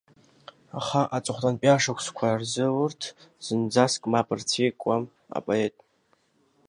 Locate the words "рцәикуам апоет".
4.37-5.75